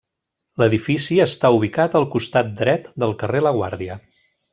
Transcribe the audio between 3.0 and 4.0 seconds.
del carrer La Guàrdia.